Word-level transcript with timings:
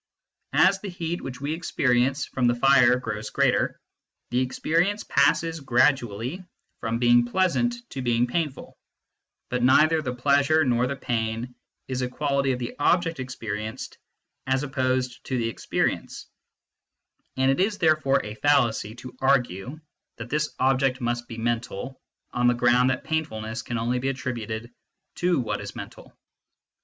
As 0.55 0.79
the 0.81 0.89
heat 0.89 1.21
which 1.21 1.39
we 1.39 1.53
experience 1.53 2.25
from 2.25 2.47
the 2.47 2.55
fire 2.55 2.97
grows 2.97 3.29
greater, 3.29 3.79
the 4.31 4.39
experience 4.39 5.03
passes 5.03 5.59
gradually 5.59 6.43
from 6.79 6.97
being 6.97 7.23
pleasant 7.27 7.87
to 7.91 8.01
being 8.01 8.25
painful, 8.25 8.79
but 9.51 9.61
neither 9.61 10.01
the 10.01 10.15
pleasure 10.15 10.65
nor 10.65 10.87
the 10.87 10.95
pain 10.95 11.53
is 11.87 12.01
a 12.01 12.09
quality 12.09 12.51
of 12.51 12.57
the 12.57 12.73
object 12.79 13.19
experienced 13.19 13.99
as 14.47 14.63
opposed 14.63 15.23
to 15.25 15.37
the 15.37 15.49
experience, 15.49 16.25
and 17.37 17.51
it 17.51 17.59
is 17.59 17.77
therefore 17.77 18.21
a 18.25 18.33
fallacy 18.33 18.95
to 18.95 19.15
argue 19.21 19.79
that 20.17 20.31
this 20.31 20.49
object 20.57 20.99
must 20.99 21.27
be 21.27 21.37
mental 21.37 22.01
on 22.33 22.47
the 22.47 22.55
ground 22.55 22.89
that 22.89 23.03
painfulness 23.03 23.61
can 23.61 23.77
only 23.77 23.99
be 23.99 24.09
attributed 24.09 24.71
to 25.13 25.39
what 25.39 25.61
is 25.61 25.75
mental. 25.75 26.11